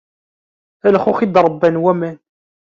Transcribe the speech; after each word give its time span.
A 0.87 0.89
lxux 0.95 1.19
i 1.19 1.27
d-ṛebban 1.27 1.75
waman. 1.83 2.17